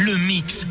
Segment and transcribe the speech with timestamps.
[0.00, 0.66] le mix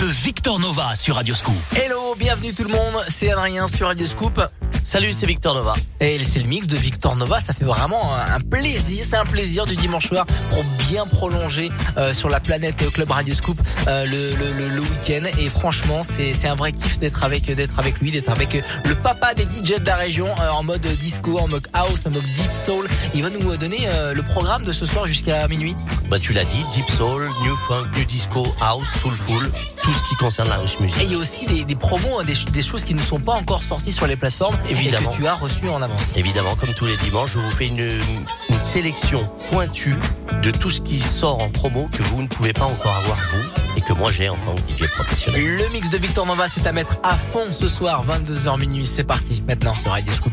[0.00, 1.54] de Victor Nova sur Radio Scoop.
[1.74, 4.40] Hello, bienvenue tout le monde, c'est Adrien sur Radio Scoop.
[4.86, 5.74] Salut, c'est Victor Nova.
[5.98, 9.66] Et c'est le mix de Victor Nova, ça fait vraiment un plaisir, c'est un plaisir
[9.66, 13.58] du dimanche soir pour bien prolonger euh, sur la planète et au club Radio Scoop
[13.88, 15.26] euh, le, le, le, week-end.
[15.40, 19.34] Et franchement, c'est un vrai kiff d'être avec d'être avec lui, d'être avec le papa
[19.34, 22.54] des DJ de la région euh, en mode disco, en mode house, en mode deep
[22.54, 22.86] soul.
[23.12, 25.74] Il va nous donner le programme de ce soir jusqu'à minuit.
[26.08, 29.50] Bah tu l'as dit, deep soul, new funk, new disco, house, soulful,
[29.82, 31.02] tout ce qui concerne la house music.
[31.02, 33.18] Et il y a aussi des, des promos, hein, des, des choses qui ne sont
[33.18, 34.56] pas encore sorties sur les plateformes.
[34.78, 35.10] Évidemment.
[35.10, 36.12] que tu as reçu en avance.
[36.16, 39.96] Évidemment, comme tous les dimanches, je vous fais une, une sélection pointue
[40.42, 43.76] de tout ce qui sort en promo que vous ne pouvez pas encore avoir vous
[43.76, 45.56] et que moi j'ai en tant que DJ professionnel.
[45.56, 48.86] Le mix de Victor Nova, c'est à mettre à fond ce soir, 22h minuit.
[48.86, 50.32] C'est parti, maintenant sur Radio Scoop.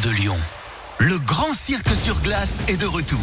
[0.00, 0.38] De Lyon.
[0.98, 3.18] Le grand cirque sur glace est de retour.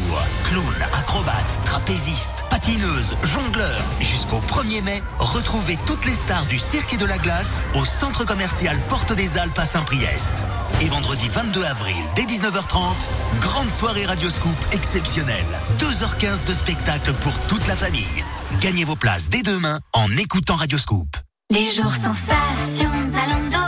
[0.46, 3.84] Clown, acrobates, trapézistes, patineuses, jongleurs.
[4.00, 8.26] Jusqu'au 1er mai, retrouvez toutes les stars du cirque et de la glace au centre
[8.26, 10.34] commercial Porte des Alpes à Saint-Priest.
[10.82, 13.08] Et vendredi 22 avril, dès 19h30,
[13.40, 15.46] grande soirée Radioscoop exceptionnelle.
[15.80, 18.24] 2h15 de spectacle pour toute la famille.
[18.60, 21.18] Gagnez vos places dès demain en écoutant Radioscoop.
[21.50, 23.61] Les jours sensations, Zalando.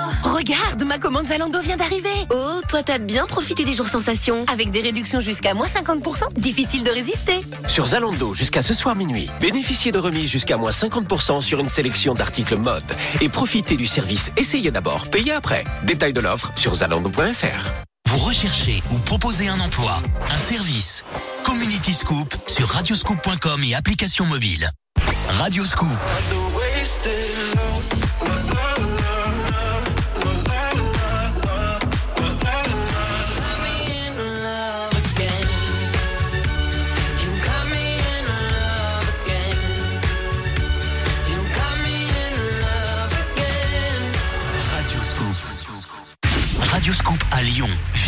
[0.94, 2.14] Ma commande Zalando vient d'arriver.
[2.30, 4.46] Oh, toi t'as bien profité des jours sensations.
[4.46, 7.40] Avec des réductions jusqu'à moins 50%, difficile de résister.
[7.68, 12.14] Sur Zalando, jusqu'à ce soir minuit, bénéficiez de remises jusqu'à moins 50% sur une sélection
[12.14, 12.84] d'articles mode.
[13.22, 15.64] Et profitez du service Essayez d'abord, payez après.
[15.82, 17.72] Détail de l'offre sur zalando.fr.
[18.10, 19.98] Vous recherchez ou proposez un emploi,
[20.30, 21.04] un service.
[21.44, 24.70] Community Scoop sur radioscoop.com et application mobile.
[25.28, 25.88] Radioscoop.
[25.88, 26.53] Radioscoop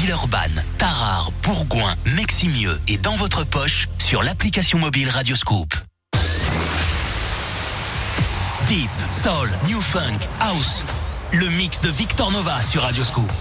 [0.06, 5.74] Villeurbanne, Tarare, Bourgoin, Meximieux et dans votre poche sur l'application mobile Radioscoop.
[8.68, 10.86] Deep, Soul, New Funk, House.
[11.34, 13.32] Le mix de Victor Nova sur Radioscoop.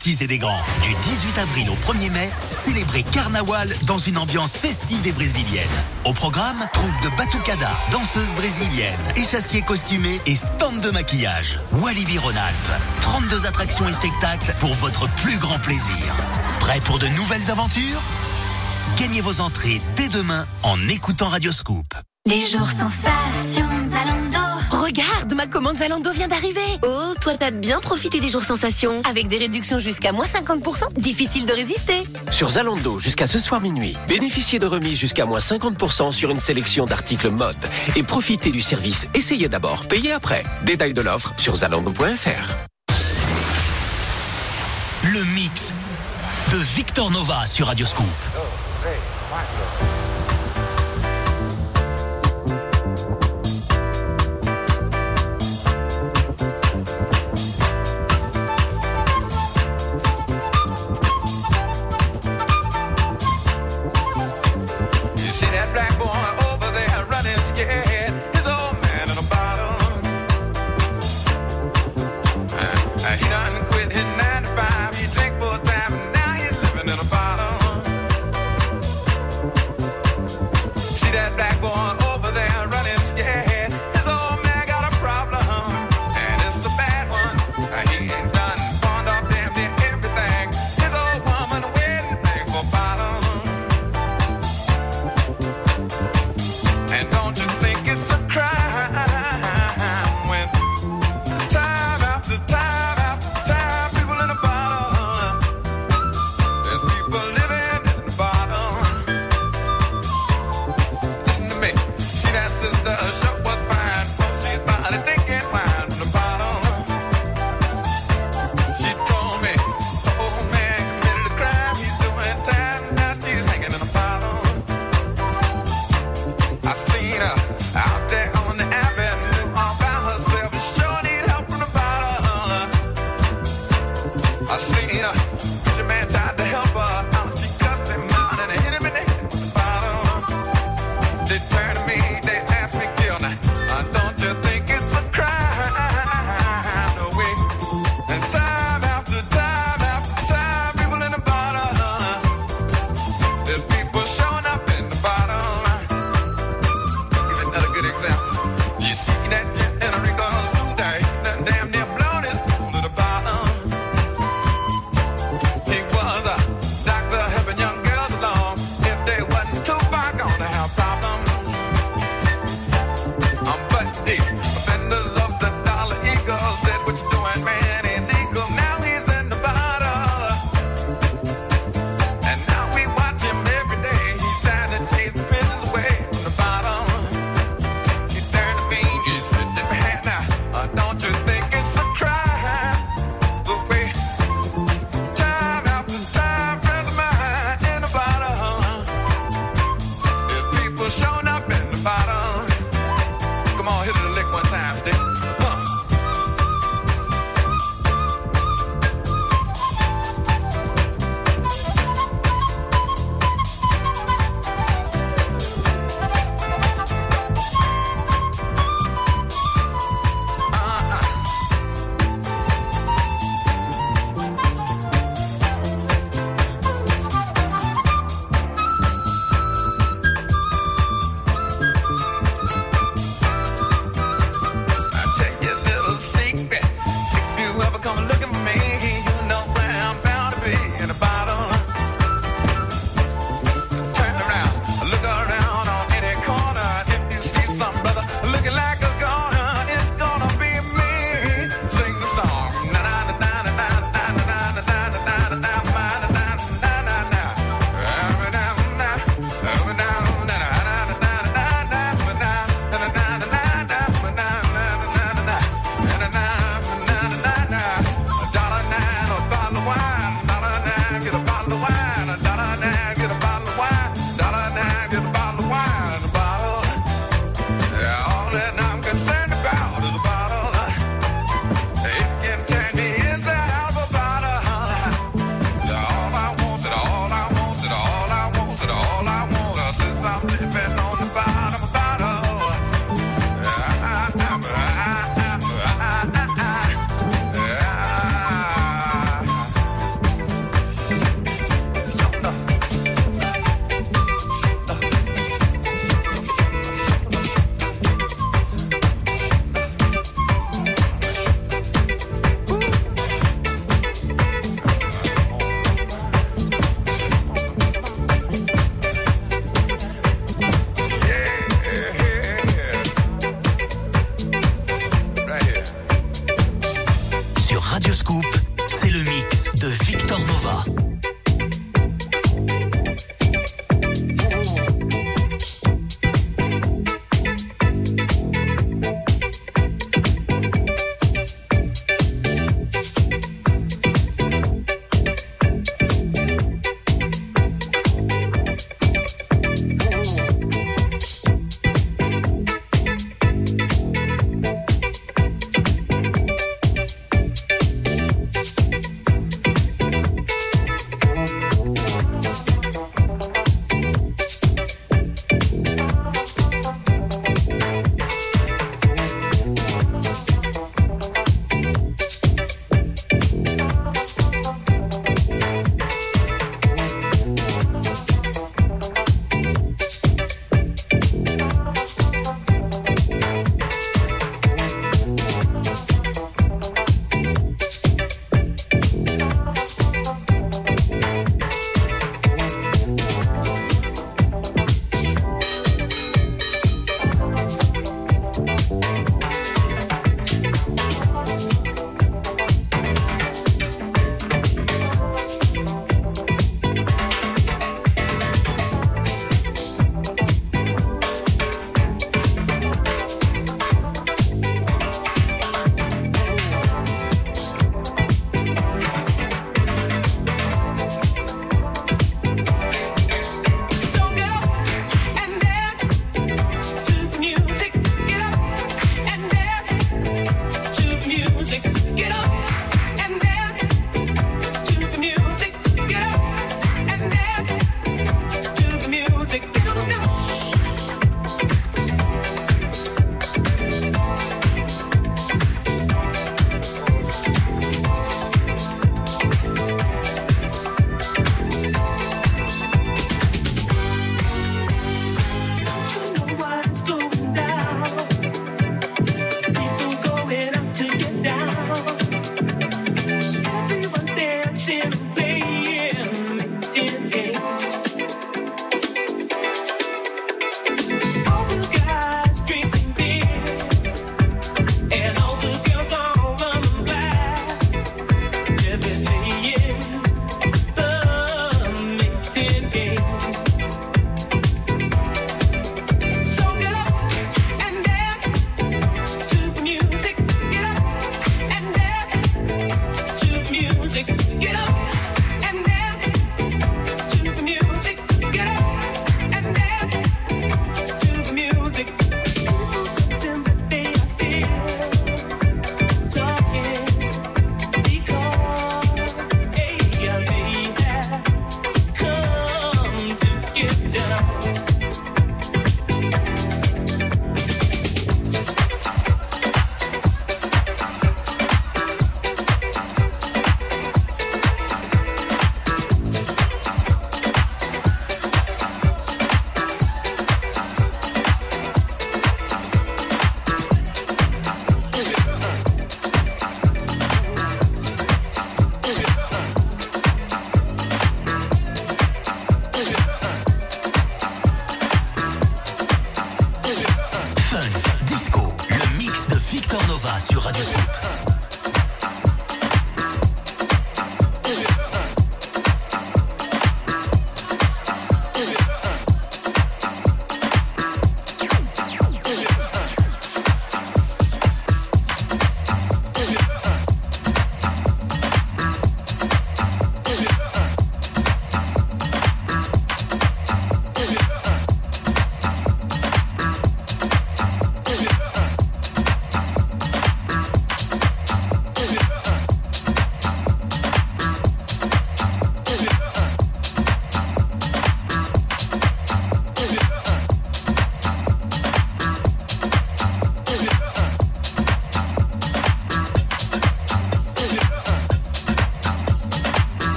[0.00, 0.62] Petits et des grands.
[0.82, 5.68] Du 18 avril au 1er mai, célébrez Carnaval dans une ambiance festive et brésilienne.
[6.04, 11.58] Au programme, troupe de batucada, danseuses brésiliennes, échassiers costumés et stand de maquillage.
[11.72, 12.70] Walibi Rhône-Alpes,
[13.02, 16.16] 32 attractions et spectacles pour votre plus grand plaisir.
[16.60, 18.00] Prêt pour de nouvelles aventures?
[18.98, 21.86] Gagnez vos entrées dès demain en écoutant Radio Scoop.
[22.26, 23.86] Les jours sensations,
[25.70, 26.60] commande Zalando vient d'arriver.
[26.82, 29.02] Oh, toi t'as bien profité des jours sensations.
[29.08, 32.02] Avec des réductions jusqu'à moins 50%, difficile de résister.
[32.30, 36.86] Sur Zalando, jusqu'à ce soir minuit, bénéficiez de remises jusqu'à moins 50% sur une sélection
[36.86, 37.56] d'articles mode.
[37.96, 40.44] Et profitez du service Essayez d'abord, payez après.
[40.64, 42.68] Détail de l'offre sur zalando.fr.
[45.04, 45.72] Le mix
[46.52, 48.06] de Victor Nova sur Radio Scoop.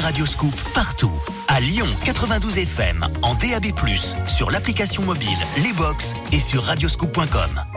[0.00, 1.12] Radioscoop partout.
[1.48, 3.66] À Lyon 92 FM, en DAB+,
[4.26, 5.28] sur l'application mobile,
[5.62, 7.69] les box et sur radioscoop.com.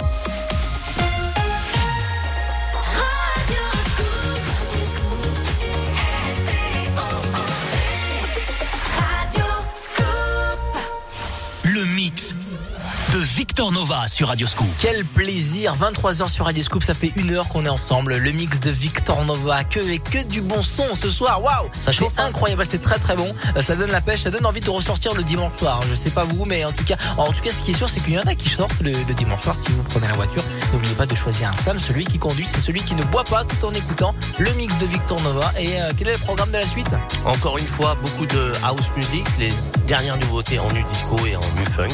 [13.43, 14.69] Victor Nova sur Radioscoop.
[14.79, 18.15] Quel plaisir 23h sur Radio Scoop, ça fait une heure qu'on est ensemble.
[18.15, 21.43] Le mix de Victor Nova, que et que du bon son ce soir.
[21.43, 23.35] Waouh, Ça chauffe, incroyable, c'est très très bon.
[23.57, 25.81] Euh, Ça donne la pêche, ça donne envie de ressortir le dimanche soir.
[25.89, 27.89] Je sais pas vous, mais en tout cas, en tout cas, ce qui est sûr,
[27.89, 29.57] c'est qu'il y en a qui sortent le, le dimanche soir.
[29.59, 30.41] Si vous prenez la voiture,
[30.71, 31.77] n'oubliez pas de choisir un Sam.
[31.79, 34.85] Celui qui conduit, c'est celui qui ne boit pas tout en écoutant le mix de
[34.85, 35.51] Victor Nova.
[35.59, 36.87] Et euh, quel est le programme de la suite?
[37.25, 39.49] Encore une fois, beaucoup de house music, les
[39.85, 41.89] dernières nouveautés en nu disco et en nu funk,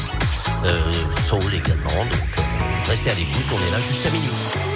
[0.64, 0.92] euh,
[1.28, 2.04] soul également.
[2.04, 4.69] Donc euh, restez à l'écoute, on est là jusqu'à minuit.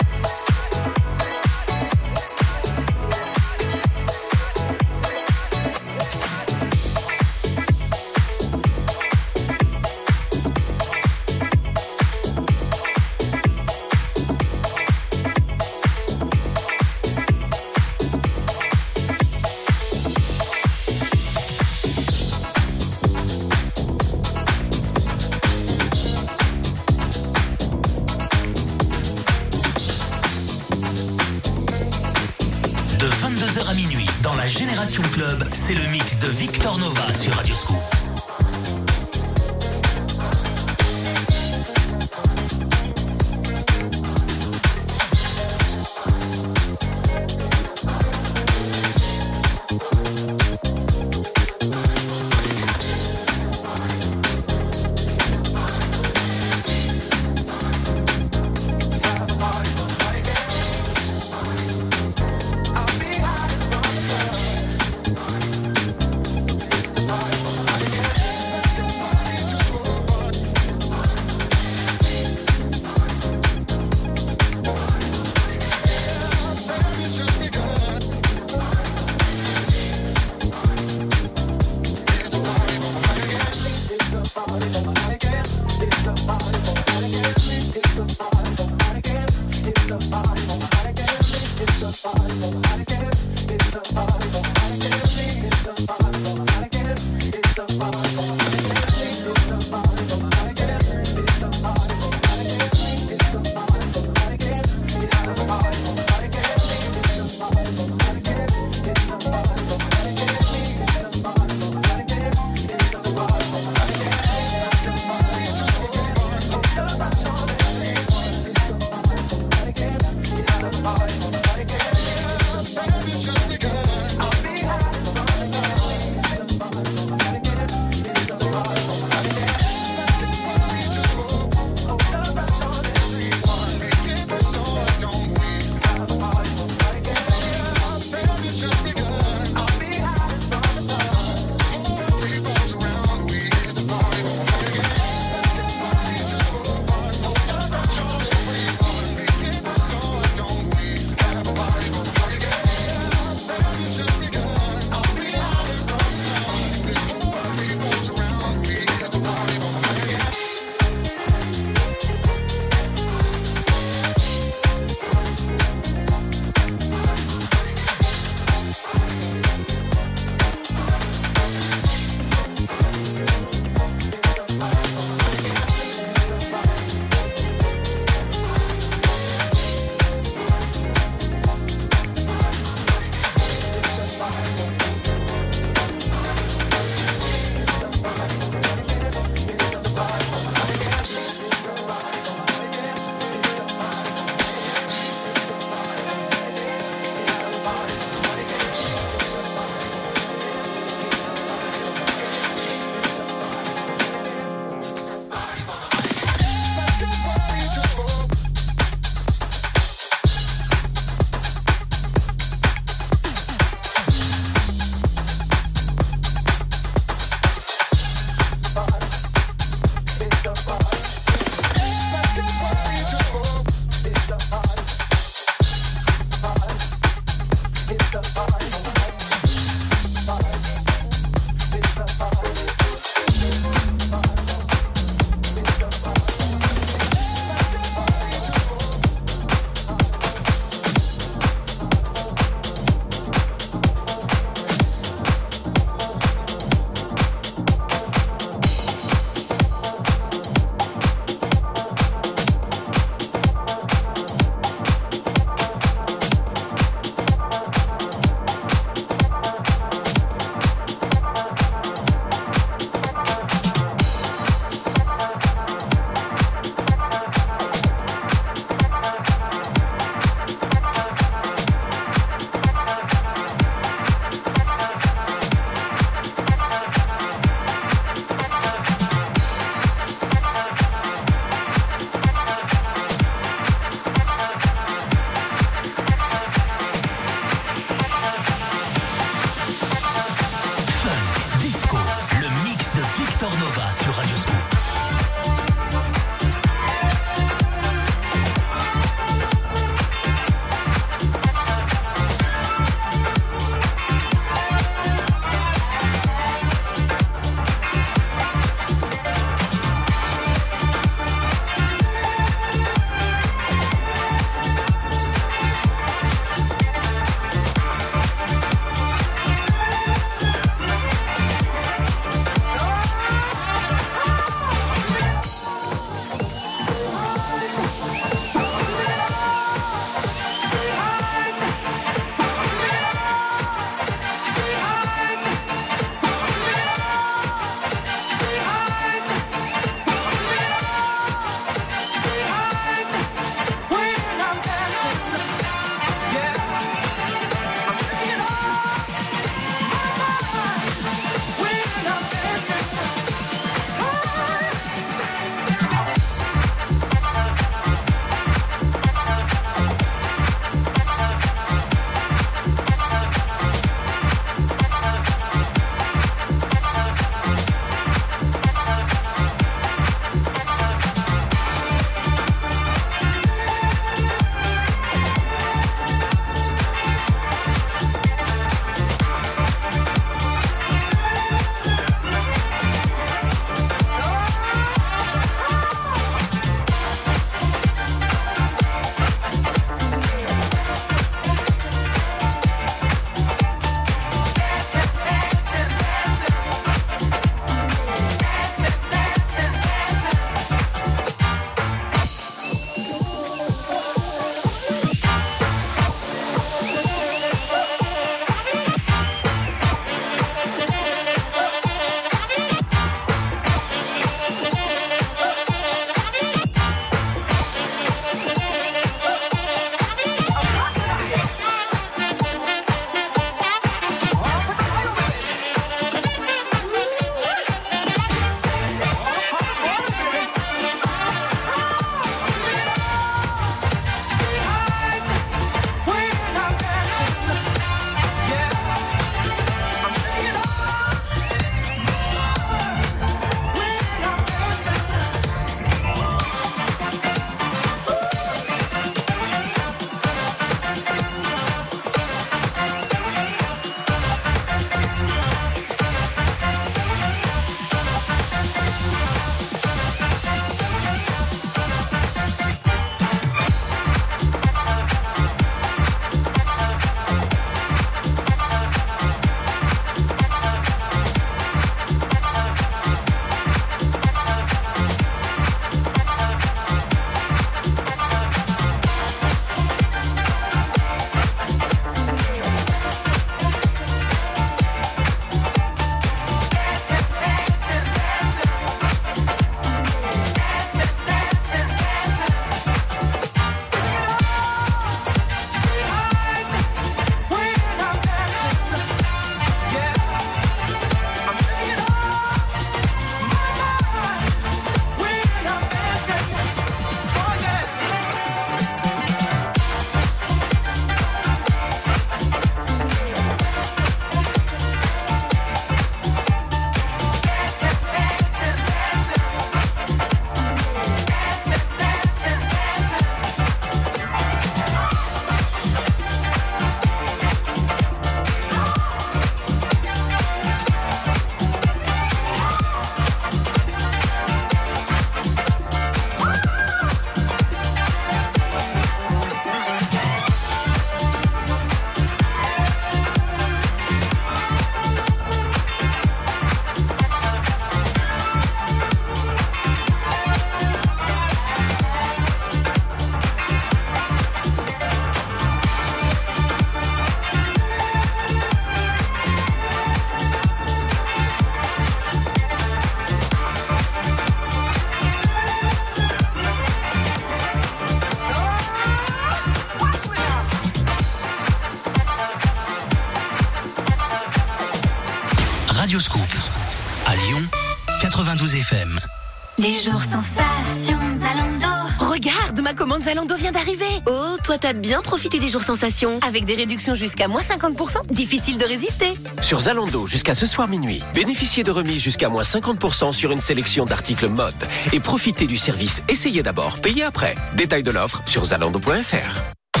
[583.28, 584.06] Zalando vient d'arriver.
[584.26, 586.40] Oh, toi t'as bien profité des jours sensations.
[586.48, 589.34] Avec des réductions jusqu'à moins 50%, difficile de résister.
[589.60, 594.06] Sur Zalando jusqu'à ce soir minuit, bénéficiez de remises jusqu'à moins 50% sur une sélection
[594.06, 594.72] d'articles mode
[595.12, 597.54] et profitez du service Essayez d'abord, payez après.
[597.74, 600.00] Détail de l'offre sur zalando.fr.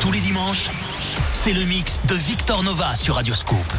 [0.00, 0.68] Tous les dimanches,
[1.32, 3.72] c'est le mix de Victor Nova sur Radioscoop.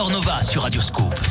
[0.00, 1.29] Victor Nova sur Radioscope.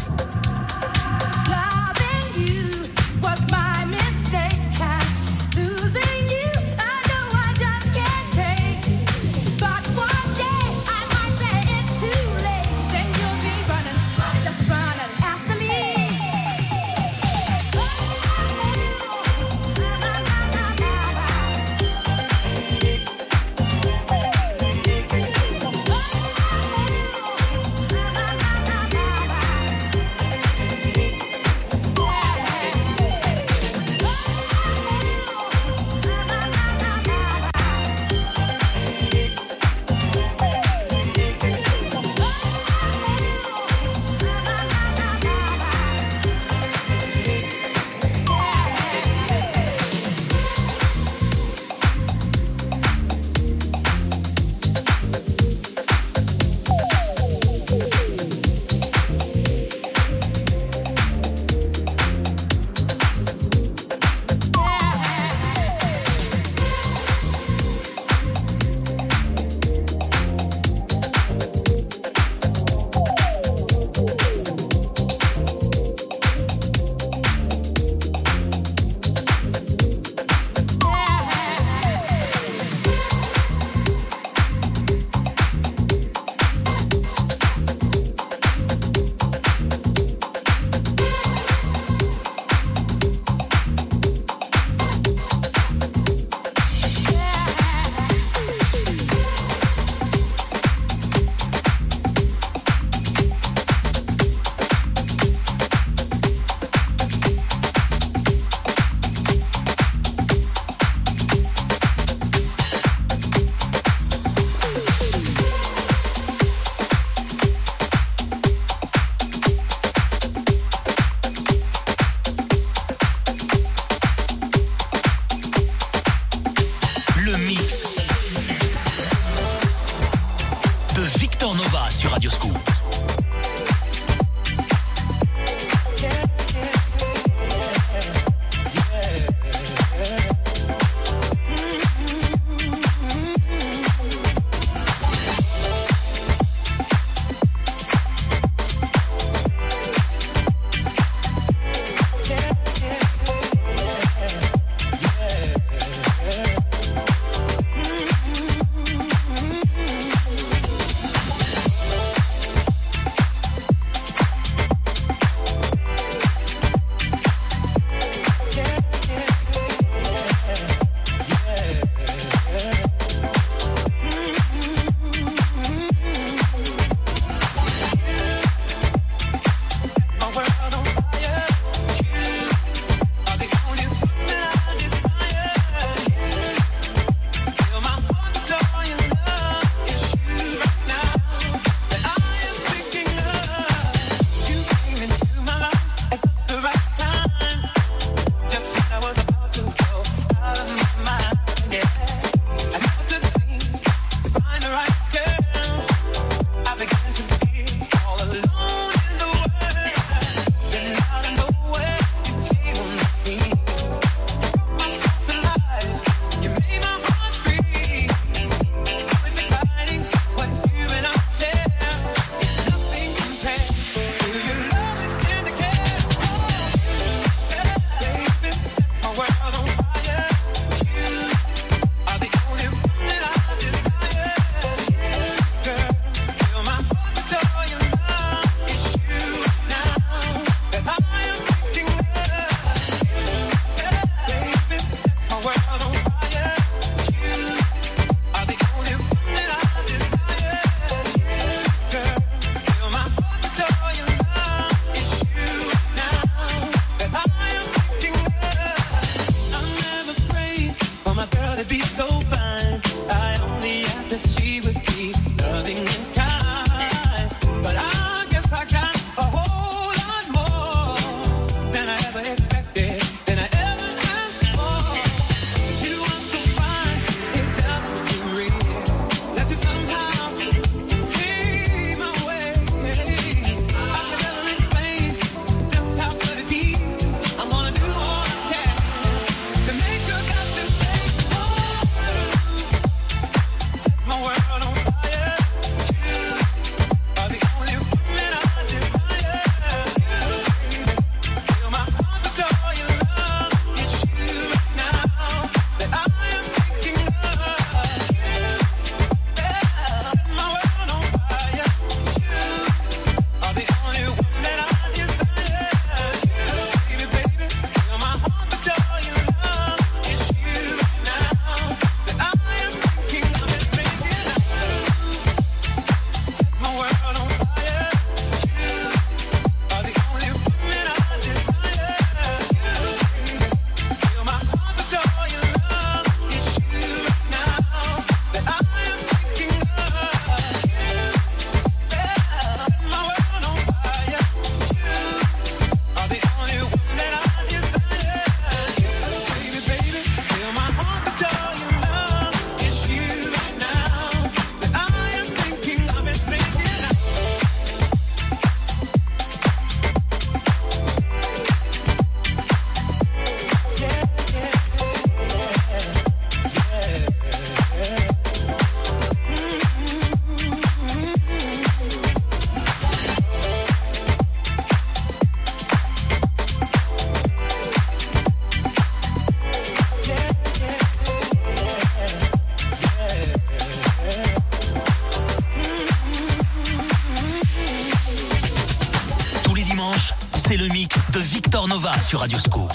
[391.69, 392.73] Nova sur Radioscope.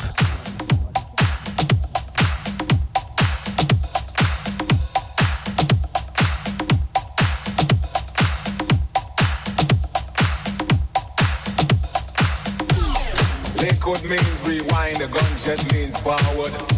[13.59, 16.74] Liquid means rewind, the gunshot leans forward.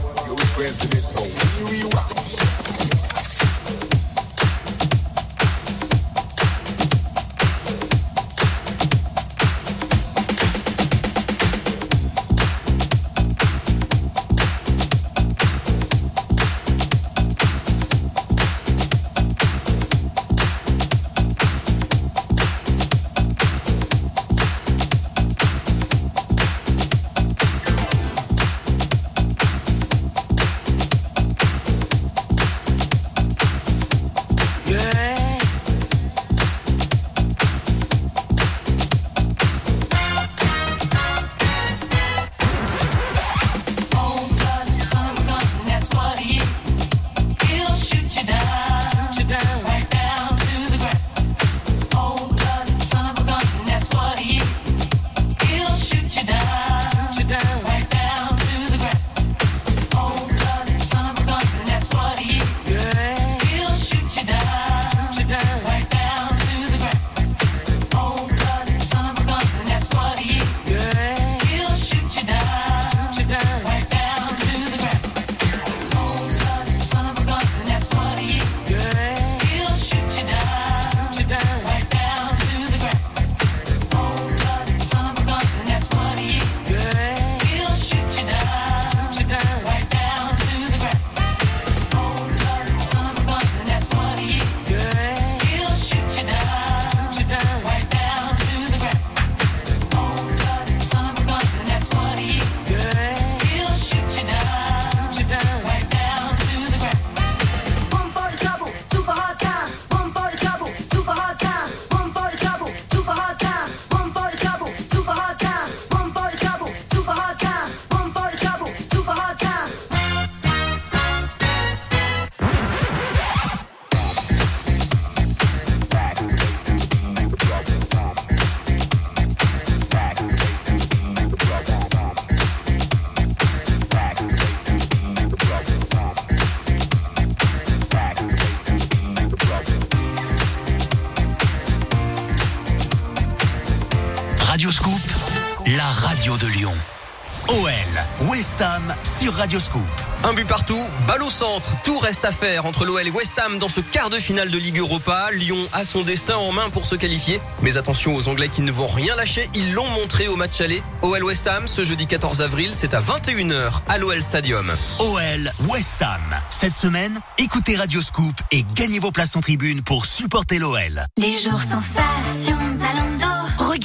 [148.56, 149.84] West Ham sur Radioscoop.
[150.24, 153.58] Un but partout, balle au centre, tout reste à faire entre l'OL et West Ham
[153.58, 155.28] dans ce quart de finale de Ligue Europa.
[155.30, 157.38] Lyon a son destin en main pour se qualifier.
[157.60, 160.82] Mais attention aux Anglais qui ne vont rien lâcher, ils l'ont montré au match aller.
[161.02, 164.72] OL West Ham ce jeudi 14 avril, c'est à 21h à l'OL Stadium.
[165.00, 166.40] OL, West Ham.
[166.48, 171.06] Cette semaine, écoutez Radioscoop et gagnez vos places en tribune pour supporter l'OL.
[171.18, 173.15] Les jours sensations, Zalando.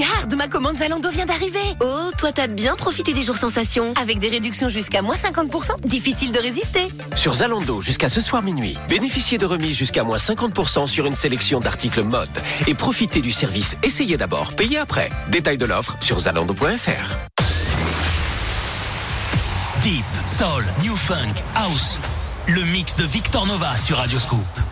[0.02, 1.60] Regarde, ma commande Zalando vient d'arriver.
[1.80, 3.94] Oh, toi t'as bien profité des jours sensations.
[4.02, 6.88] Avec des réductions jusqu'à moins 50%, difficile de résister.
[7.16, 11.60] Sur Zalando jusqu'à ce soir minuit, bénéficiez de remises jusqu'à moins 50% sur une sélection
[11.60, 12.30] d'articles mode
[12.66, 15.12] et profitez du service Essayez d'abord, payez après.
[15.28, 17.42] Détail de l'offre sur zalando.fr.
[19.84, 22.00] Deep, Soul, New Funk, House.
[22.48, 24.71] Le mix de Victor Nova sur Radioscoop.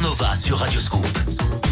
[0.00, 1.69] Nova sur Radioscoop.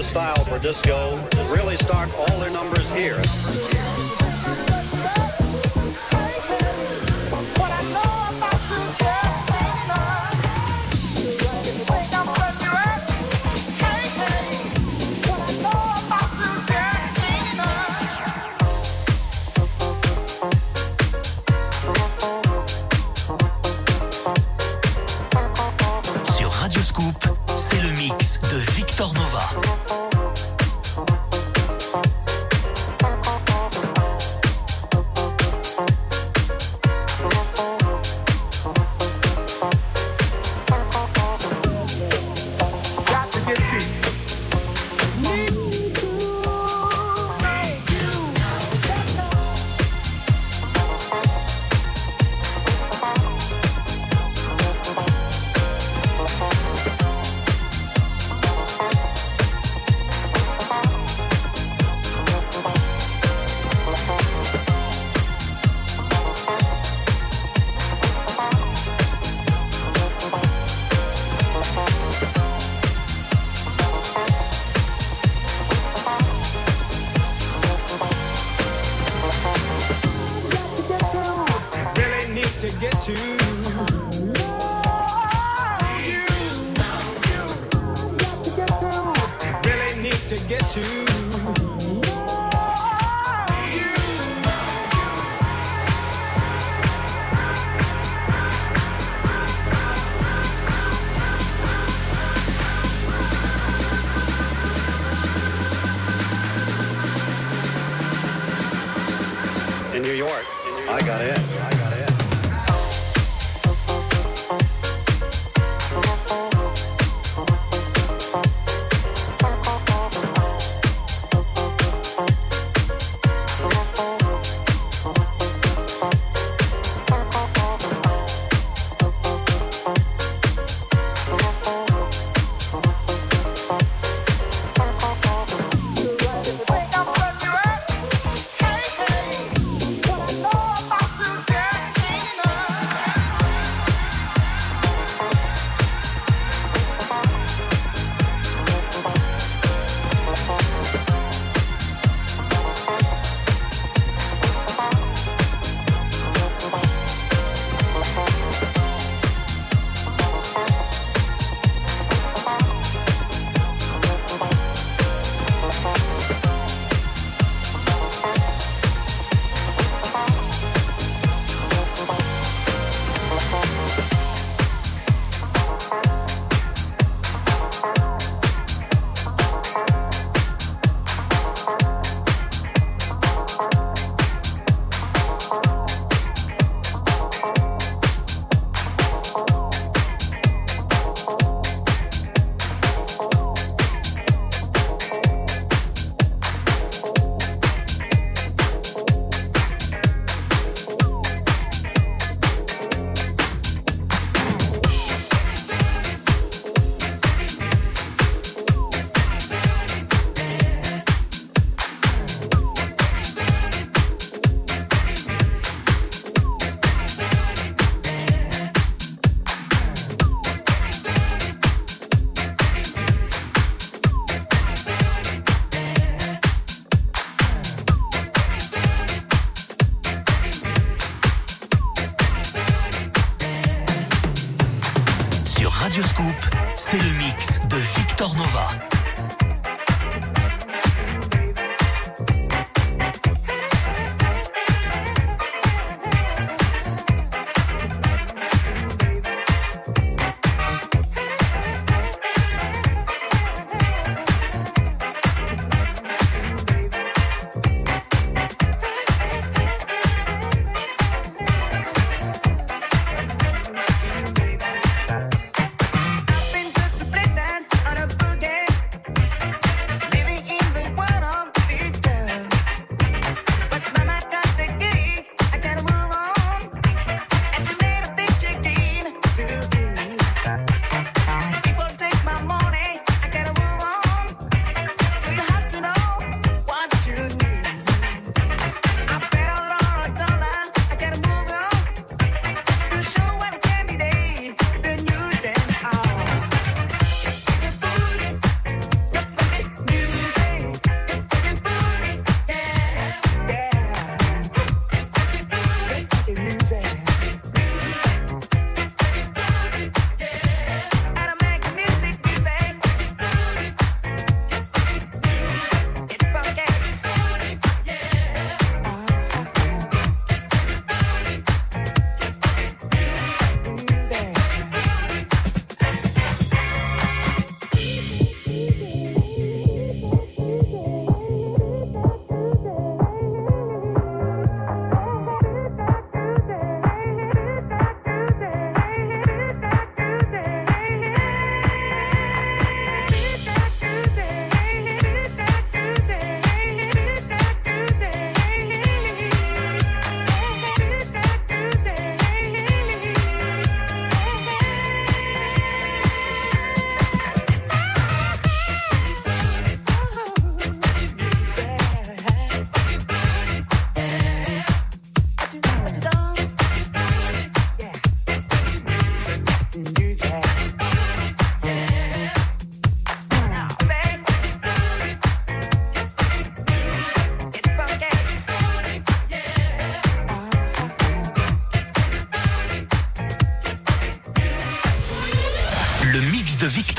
[0.00, 1.20] the style for disco
[1.52, 3.79] really start all their numbers here.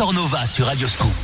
[0.01, 1.20] Le mix de Victor Nova sur Radioscoop.